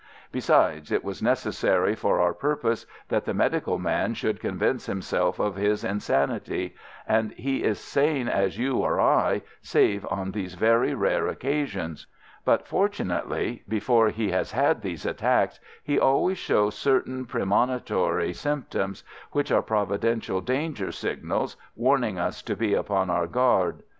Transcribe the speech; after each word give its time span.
Besides, 0.31 0.91
it 0.91 1.03
was 1.03 1.21
necessary 1.21 1.93
for 1.93 2.19
our 2.21 2.33
purpose 2.33 2.87
that 3.09 3.25
the 3.25 3.35
medical 3.35 3.77
man 3.77 4.15
should 4.15 4.39
convince 4.39 4.87
himself 4.87 5.37
of 5.37 5.57
his 5.57 5.83
insanity; 5.83 6.73
and 7.07 7.33
he 7.33 7.63
is 7.63 7.77
sane 7.79 8.27
as 8.27 8.57
you 8.57 8.77
or 8.77 8.99
I, 8.99 9.43
save 9.61 10.07
on 10.09 10.31
these 10.31 10.55
very 10.55 10.95
rare 10.95 11.27
occasions. 11.27 12.07
But, 12.43 12.67
fortunately, 12.67 13.61
before 13.69 14.09
he 14.09 14.31
has 14.31 14.51
these 14.81 15.05
attacks 15.05 15.59
he 15.83 15.99
always 15.99 16.39
shows 16.39 16.73
certain 16.73 17.27
premonitory 17.27 18.33
symptoms, 18.33 19.03
which 19.33 19.51
are 19.51 19.61
providential 19.61 20.41
danger 20.41 20.91
signals, 20.91 21.57
warning 21.75 22.17
us 22.17 22.41
to 22.41 22.55
be 22.55 22.73
upon 22.73 23.11
our 23.11 23.27
guard. 23.27 23.83